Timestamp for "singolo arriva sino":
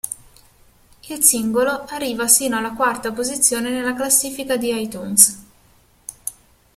1.21-2.57